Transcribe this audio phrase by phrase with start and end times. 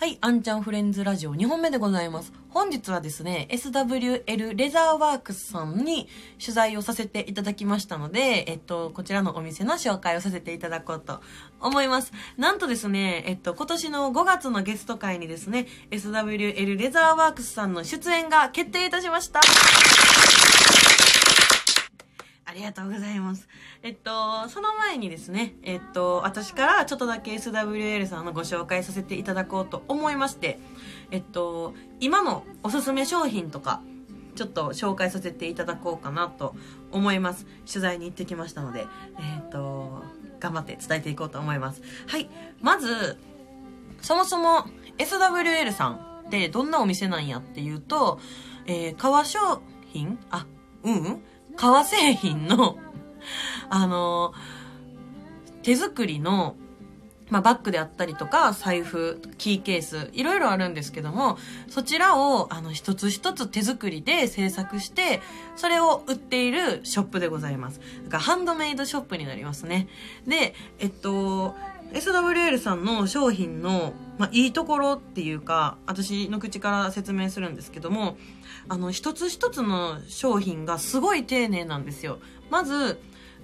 [0.00, 2.32] はい、アンちゃんフレンズラジオ2本目でございます。
[2.48, 6.08] 本日はですね、SWL レザーワークスさんに
[6.40, 11.20] 取材をさせていただきましたので、えっと、こちらのお店の紹介をさせていただこうと
[11.60, 12.14] 思います。
[12.38, 19.40] なんとですね、えっと、今年の5月のゲスト会にですね、SWL レザーワークスさんの出演が決定いたしました。
[22.50, 23.48] ありがとうございます。
[23.84, 30.58] えっと、その前にですね、えっと、私からちょっとだけ SWL さんのご紹介させていただこうと思いまして、
[31.12, 33.82] えっと、今のおすすめ商品とか、
[34.34, 36.56] ちょっと紹介させていただこうかなと
[36.90, 37.46] 思います。
[37.68, 38.84] 取材に行ってきましたので、
[39.20, 40.02] えっと、
[40.40, 41.82] 頑張って伝えていこうと思います。
[42.08, 42.28] はい。
[42.60, 43.16] まず、
[44.00, 44.64] そもそも
[44.98, 48.18] SWL さんってどんなお店なんやっていうと、
[48.66, 50.18] えー、革商品？
[50.32, 50.46] あ、
[50.82, 51.22] うん、うん
[51.56, 52.78] 革製品の、
[53.68, 54.32] あの、
[55.62, 56.56] 手作りの、
[57.28, 65.20] まあ、バッグであったりとか、財布、キーケース、いろいろあるんですけども、そちらを、あの、一つ一つ手作りで制作して、
[65.54, 67.80] それを売っているショップでございます。
[68.04, 69.88] だからハンドメイドショップになりますね。
[70.26, 71.54] で、えっと、
[71.92, 78.16] SWL さんの商品の、まあ、いいところっていうか、私の口から説明するんですけども、
[78.68, 82.18] あの、一つ一つの商品がすごい丁寧なんですよ。
[82.50, 83.00] まず、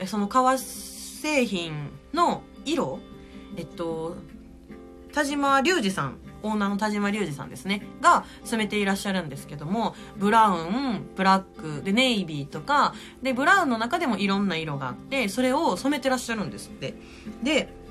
[0.07, 3.01] その革製品の色、
[3.57, 4.17] えっと、
[5.13, 16.95] 田島隆二さん、オーナーの田島隆二さんですね、が染めていらっしゃるんですけども、ブラウン、ブラック、で、ネイビーとか、で、ブラウンの中でもいろんな色があって、それを染めてらっしゃるんですって。
[17.43, 17.86] で、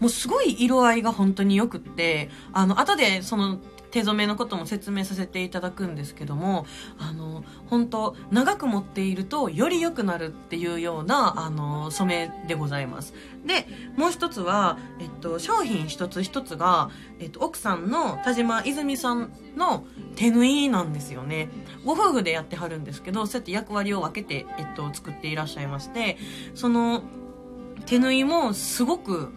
[0.00, 3.58] もうすごい色合いが本当に良くって、あの、後でその
[3.90, 6.66] 手染めのことも説明させていただくんですけども、
[6.98, 13.14] あの、本当長く持っているとより良くなるっていうような、あの、染めでございます。
[13.46, 21.48] で、もう一つは、えっと、商品一つ一つが、えっと、奥さんの田島泉さんの手縫いなんですよね。
[21.84, 26.18] ご夫婦でやってはるんですけど、そうやって役割を分けて、えっと、作っていらっしゃいまして、
[26.54, 27.02] その、
[27.86, 29.32] 手縫いもすごく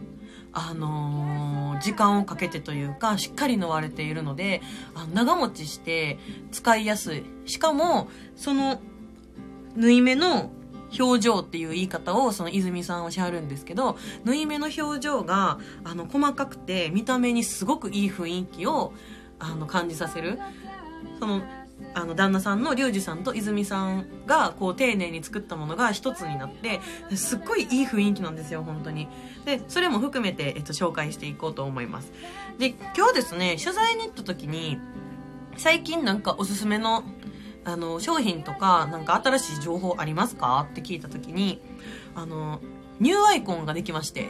[0.54, 4.62] あのー、時間をかけてというか、しっかり縫われているので、
[4.96, 6.20] あ長持ちして
[6.52, 7.24] 使いやすい。
[7.46, 8.82] しかも、その、
[9.76, 10.52] 縫い目の
[11.00, 18.94] 表情っていう言い方をその泉さんはしはるんですけど、縫い目の表情が、あの、細かくて見た目にすごくいい雰囲気を、
[19.40, 20.38] あの、感じさせる。
[21.20, 21.42] その、
[21.94, 26.79] あの旦那さんのリュウジさんと泉さんがこう丁寧に作ったものが一つになって
[27.16, 29.07] すっごいいい雰囲気なんですよ本当に。
[29.46, 32.12] でそれも含めて、えっと、紹介していこうと思います。
[32.57, 34.79] で今日ですね取材に行った時に
[35.57, 37.03] 最近なんかおすすめの
[37.63, 40.68] あの商品とかなんか新しい情報ありますか？
[40.72, 41.62] って聞いた時に
[42.16, 42.59] あの
[43.00, 44.29] ニューアイコンができまして。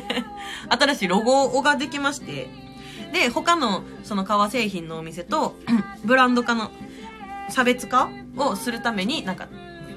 [0.68, 2.71] 新しいロゴができまして。
[3.12, 5.56] で、他のその革製品のお店と、
[6.04, 6.70] ブランド化の
[7.48, 9.48] 差別化をするために、なんか、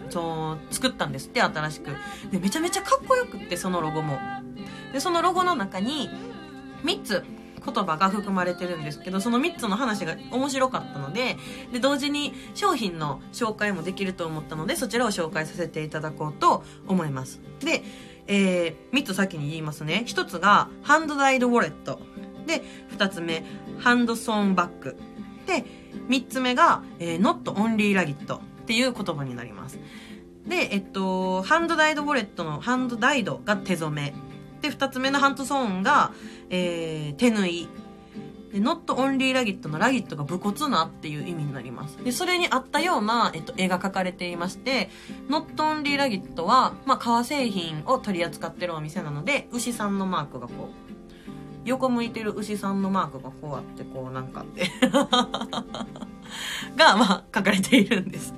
[0.09, 1.91] そう、作ったんですって、新しく。
[2.31, 4.19] で、めちゃめちゃかっこよくって、そのロゴも。
[4.93, 6.09] で、そのロゴの中に、
[6.83, 7.23] 3つ
[7.65, 11.37] 言葉が含まれてるんですけど、その3つの話が面白かったので、
[11.73, 17.41] で、同時に商品の紹介もできると思ったので、そちらを紹介させていただこうと思います。
[17.61, 17.83] で、
[18.27, 20.03] えー、3つ先に言いますね。
[20.07, 21.99] 1つが、ハンドダイドウォレット。
[22.45, 23.43] で、二つ目、
[23.79, 24.97] ハンドソーンバッグ。
[25.47, 25.65] で、
[26.07, 29.79] 三つ目が、えー、not only ragged っていう言葉になります。
[30.47, 34.13] で、えっと、ハンドダイドウォレットのハンドダイドが手染め。
[34.61, 36.11] で、二つ目のハンドソーンが、
[36.49, 37.67] えー、手縫い。
[38.51, 41.97] で、not only ragged のラギットが武骨なっていう意味になります。
[42.03, 44.89] で、それに合ったような、えっと、絵が描かれていまして、
[45.29, 50.84] not only ragged は、まあ、革製品を取り扱ってるお店なので、牛さんのマークがこう、
[51.65, 54.71] 横向いてる牛さんのマークがこうあってこうなんかって
[56.77, 58.33] が、まあ、書かれているんです。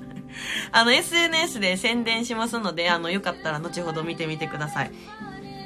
[0.72, 4.92] あの、SNS で宣伝しますので、あの、よかったら後ほど見てみてください。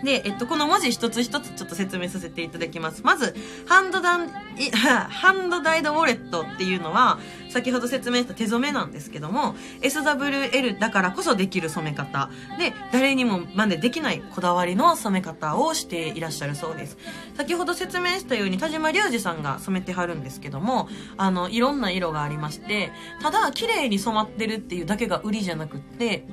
[0.03, 3.03] で、えっと、この文字一つ一つちょっと説明させていただきます。
[3.05, 3.35] まず、
[3.67, 4.29] ハンドダン、
[5.09, 7.19] ハンドダイドウォレットっていうのは、
[7.51, 12.31] 先ほど説明した手染めなんですけども、SWL だからこそできる染め方。
[12.59, 16.97] で、誰にも真似できないこだわりの染め方をしていらっしゃるそうです。
[17.37, 26.27] 先ほど説明したように、田島隆二さんが染めてはるんですけども、あの、いろんな色がありまして、ただ、綺麗に染まってるっていうだけが売りじゃなくって、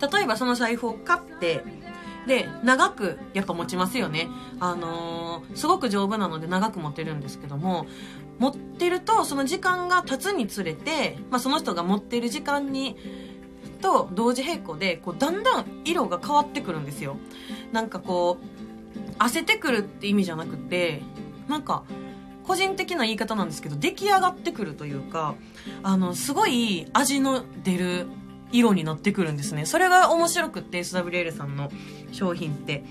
[0.00, 1.64] 例えばその財布を買って、
[2.28, 4.28] で、長くやっぱ持ちますよね。
[4.60, 7.86] あのー、すごく丈夫なので長く持てるんですけども、
[8.38, 12.96] 持ってるとその時間が経つにつれて、まあ、その人が持ってる時間に、
[13.80, 17.16] と同時並行で、こう、だんだん色が変わってくるんですよ。
[17.72, 21.02] なんかこう、焦ってくるって意味じゃなくて、
[21.48, 21.84] なんか、
[22.46, 25.34] 個人的な言い方なんですけど、出来上がってくるというか、
[25.82, 28.06] あの、すごい味の出る
[28.52, 29.66] 色になってくるんですね。
[29.66, 31.70] それが面白くって、SWL さんの
[32.12, 32.84] 商品って。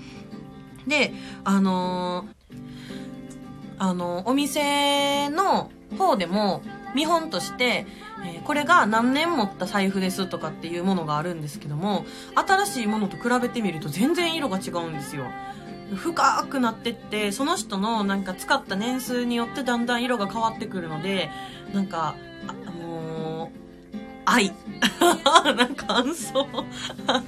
[0.86, 1.12] で、
[1.44, 2.58] あのー、
[3.78, 6.62] あの、お店の方でも
[6.94, 7.86] 見本として、
[8.24, 12.04] えー、これが何年持った財布ですとかっていうものがあるんですけども、
[12.34, 15.26] 新しいものと比べてみると全然色が違うんですよ。
[15.94, 21.30] 深くなってって、その人のなんか使った年数によってだんだん色が変わってくるので、
[21.72, 22.14] なんか、
[24.30, 24.52] 愛。
[25.56, 26.46] なんか感想。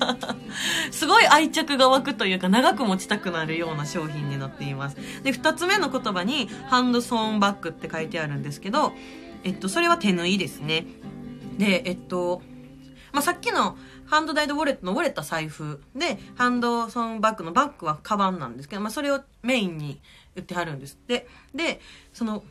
[0.92, 4.96] すごい愛着が湧くというか長く持ちたくなるような商品になっています。
[5.22, 8.92] で、二つ目の言葉にハンドソーンバッグって書いてあるんですけど、
[9.44, 10.86] えっと、それは手縫いですね。
[11.58, 12.42] で、えっと、
[13.12, 13.76] まあ、さっきの
[14.06, 20.00] ハンドダイドウォレットのウォレット財布で、ハンドソーンバッグのバッグはカバンなんですけど、まあ、それをメインに
[20.36, 21.26] 売ってはるんですって。
[21.54, 21.80] で、
[22.12, 22.44] その、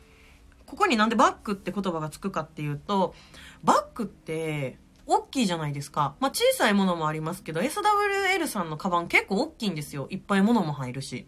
[0.69, 3.16] ここになんでバッグって言葉がつくかっていうと、
[3.63, 4.77] バッグって、
[5.07, 6.16] 大きいじゃないですか。
[6.19, 10.06] まあ、小さいものもありますけど、SWL さんのカバン結構大きいんですよ。
[10.12, 11.25] いっぱい物も入るし。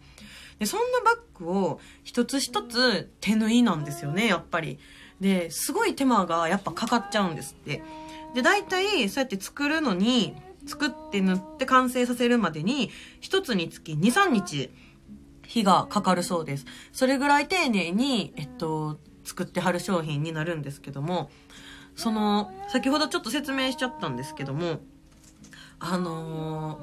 [0.60, 4.78] で、そんなバッグを一つ一つ手縫いなんですよね、やっぱり。
[5.20, 7.82] で、すごい手間がやっぱかかっちゃうんですって。
[8.34, 12.90] で、大体、そうやって作るのに、作って塗って完成させるまでに、
[13.20, 14.70] 一つにつき2、3日、
[15.44, 16.66] 日がかかるそうです。
[16.92, 21.30] それぐらい丁寧に、えっと、作ってはる商品になるんですけども、
[21.94, 24.80] その、先ほどちょっと説明しちゃったんですけども、
[25.78, 26.78] あの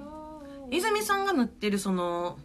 [0.69, 2.37] ー、泉さんが塗ってるその、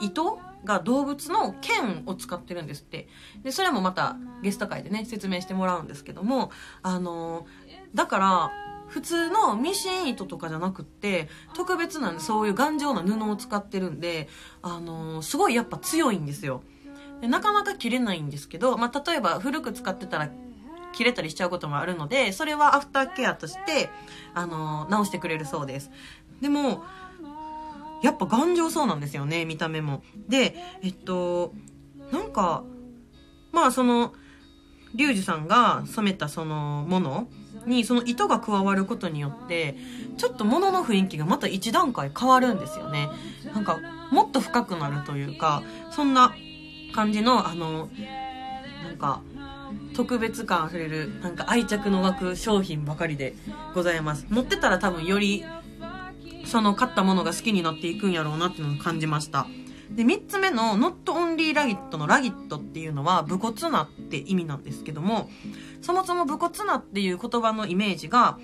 [0.00, 3.08] 糸が動物の剣を使ってるんですって。
[3.42, 6.50] で、それもまたゲスト会でね、説明してもらうんですけども、
[6.82, 7.46] あの、
[7.94, 8.50] だから、
[8.88, 14.28] 普通のミシン糸とかじゃなくって、特別なそういう頑丈な布を使ってるんで、
[14.62, 16.62] あの、すごいやっぱ強いんですよ。
[17.20, 20.30] でなかなか切れないんですけど、まあ、例えば古く使ってたら
[20.92, 23.90] 切れたりしちゃうこともあるので、それはアフターケアとして、
[24.34, 25.90] あの、直してくれるそうです。
[26.40, 26.84] でも、
[28.02, 30.02] やっぱ頑丈そうなんですよね、見た目も。
[30.28, 31.52] で、えっと、
[32.12, 32.64] なんか、
[33.52, 34.14] まあその、
[34.94, 37.28] リュウジさんが染めたそのもの
[37.66, 39.76] にその糸が加わることによって
[40.16, 43.10] ちょっと物の雰囲気がまた一段階変わるんですよね
[43.54, 43.78] なんか
[44.10, 46.34] もっと深くなるというかそんな
[46.98, 47.88] 感じのあの
[48.82, 49.22] なんか
[49.94, 53.36] 特別感あふれるなんか愛着の湧く商品ばかりで
[53.72, 55.44] ございます持ってたら多分より
[56.44, 59.46] その買ったものが好きになっていくんやろうなっていうのを感じました。
[59.90, 65.28] で、3つ目の not only ラギットのラギットっていうのは武骨なって意味なんですけども、
[65.82, 68.38] そもそも武骨なっていう言葉のイメージが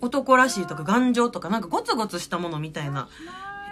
[0.00, 3.08] 男らしいとか頑丈とかなんかゴツゴツしたものみたいな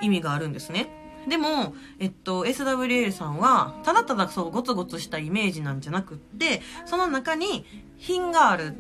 [0.03, 1.02] 意味があるんですね。
[1.29, 7.65] でも、えっと、SWL さんは、ただただそうゴツゴツしたイメージなんじゃなくって、その中に
[7.99, 8.75] 品がある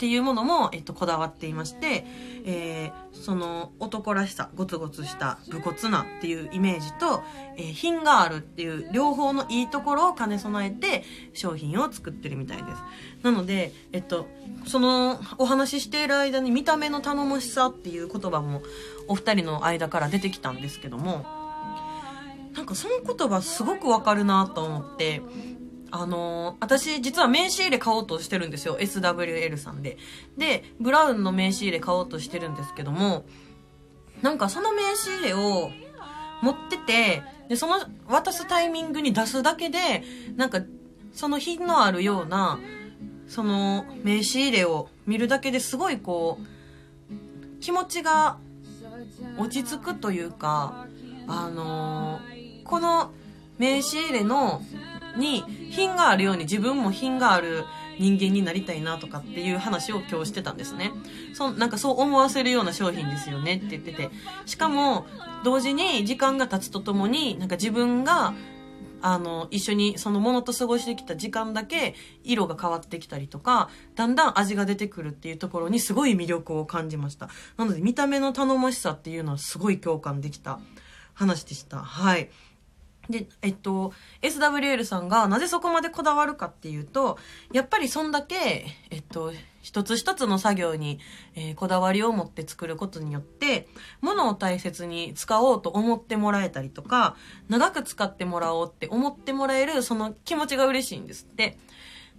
[0.00, 2.06] ていうものも、えっと、こだわっていまして、
[2.46, 7.22] えー、その男らしさ、ゴツゴツした武骨なっていうイメージと、
[7.58, 11.04] えー、品があるっていう両方のいいところを兼ね備えて
[11.34, 12.82] 商品を作ってるみたいです。
[13.22, 14.26] なので、えっと、
[14.66, 18.62] そのお話ししている間に見た目の頼もしさっていう言葉も
[19.06, 21.26] お二人の間から出てきたんですけども、
[22.54, 25.22] なんかその言葉すごくわかるなと思って、
[25.90, 28.78] あのー、私実は名刺入れ買おうとしてるんですよ。
[28.78, 29.98] SWL さんで。
[30.36, 33.24] で、ブラウンの名刺入れ買おうとしてるんですけども、
[34.22, 35.70] なんかその名刺入れを
[36.42, 40.02] 持ってて、で、その渡すタイミングに出すだけで、
[40.36, 40.60] なんか
[41.12, 42.58] その品のあるような、
[43.26, 48.38] その名刺入れを見るだけですごいこう、気持ちが
[49.38, 50.86] 落ち着くというか、
[51.26, 52.39] あのー、
[52.70, 53.10] この
[53.58, 54.62] 名刺入れの
[55.16, 57.64] に品があるように自分も品がある
[57.98, 60.92] 人間になりたいなとかっていう話を今日してたんですね。
[61.34, 64.10] そなんかそう思わせるような商品ですよねって言ってて。
[64.46, 65.04] しかも、
[65.44, 68.32] 同時に時間が経つとともに、なんか自分が、
[69.02, 77.28] あの、一緒にそのものと過ごしてきた時間だけ色が変わってきたりとか、だんだん味が出てくるっていうところにすごい魅力を感じました。
[77.58, 80.58] なので見た目の頼もしさっていうのはすごい共感できた
[81.12, 81.80] 話でした。
[81.80, 82.30] はい。
[83.10, 87.18] で、えっと、SWL さんがなぜそこまでこだわるかっていうと、
[87.52, 91.00] やっぱりそんだけ、えっと、一つ一つの作業に、
[91.34, 93.68] えー、こだわりを持って作ることによって、
[94.00, 97.16] 物を大切に使おうと思ってもらえたりとか、
[97.48, 101.58] 長く使ってもらおうって思ってもらえる、その気持ちが嬉しいんですって。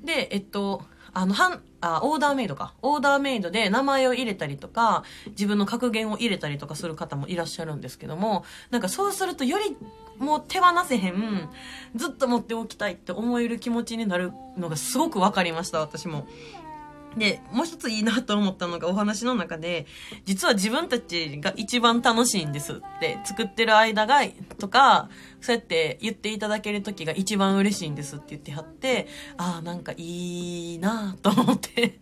[0.03, 0.83] で、えっと、
[1.13, 2.73] あの、はん、あ、オーダーメイドか。
[2.81, 9.75] オーダーメイドで名前を入れたりとか、自分の格言を入れたりとかする方もいらっしゃるんですけども、なんかそうするとより
[10.17, 11.49] もう手放せへん、
[11.95, 16.27] ずっと持っておきたいって思える気持ちになるのがすごく分かりました、私も。
[17.17, 19.85] で、もう一ついいなと思ったのがお話の中で、
[20.25, 24.21] 実は自分たちが一番楽しいんですって作ってる間が、
[24.57, 25.09] とか、
[25.41, 31.99] そうやって言っていただける時が一番嬉しいんですって言ってはって、ああ、なんかいいなと思って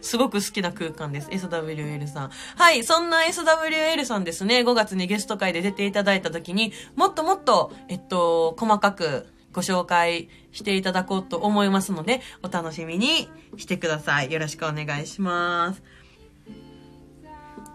[0.00, 1.28] すごく好きな空間です。
[1.28, 2.30] SWL さん。
[2.56, 9.26] はい、そんな SWL さんですね、5月にゲスト会で出ていただいた時に、もっともっと、えっと、細かく
[9.58, 14.30] ご紹介していただこうと思いますので、お楽しみにしてください。
[14.30, 15.82] よろしくお願いします。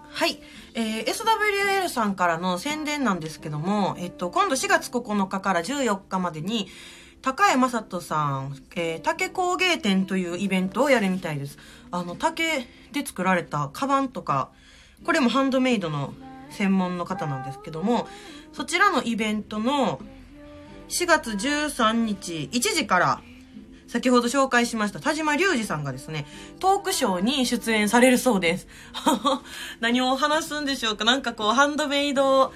[0.10, 0.40] はい。
[0.75, 6.70] えー、SWL さんからの宣伝なんですけども、えっと、今度4月9日から14日までに、
[7.22, 11.58] 高江正人さん、えー、竹工芸展というイベントをやるみたいです。
[11.92, 14.52] あの、竹で作られたカバンとか、
[15.04, 16.13] これもハンドメイドの
[16.50, 18.08] 専門の方なんですけども、
[18.54, 20.00] そちらのイベントの
[20.90, 23.22] 4月13日1時から
[23.88, 26.25] 先ほど紹介しました田島隆二さんがですね、
[26.60, 28.68] トークショーに出演されるそうです。
[29.82, 32.52] 何を話すんでしょうかなんかこう、ハンドメイド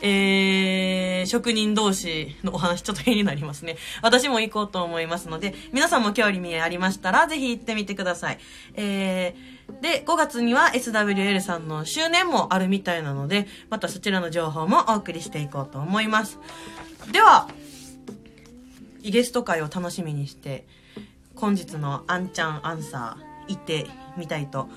[0.00, 3.76] えー、職人同士のお話ちょっと変になりますね。
[4.00, 8.38] 私も行こうと思いますので、皆さんも興味ありましたら、ぜひ行ってみてください。
[8.74, 16.38] えー、で、5月には SWL さんの周年もあるみたいなので、またそちらの情報もお送りしていこうと思います。
[17.12, 17.48] では、
[19.02, 20.66] イゲスト会を楽しみにして、
[21.36, 24.68] 本日のあんちゃんアンサー行ってみたいと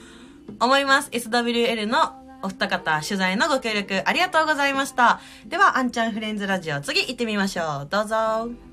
[0.60, 1.10] 思います。
[1.12, 5.20] SWL のお二方、取材のご協力ありがとうございました。
[5.48, 7.88] では、あんちゃんフレンズラジオ、次行ってみましょう。
[7.90, 8.71] どうぞ。